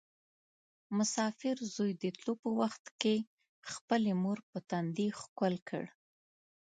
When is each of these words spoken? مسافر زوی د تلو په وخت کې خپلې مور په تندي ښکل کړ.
مسافر 0.97 1.57
زوی 1.75 1.91
د 2.01 2.03
تلو 2.17 2.33
په 2.41 2.49
وخت 2.59 2.85
کې 3.01 3.15
خپلې 3.71 4.11
مور 4.21 4.39
په 4.49 4.57
تندي 4.69 5.07
ښکل 5.19 5.55
کړ. 5.69 5.85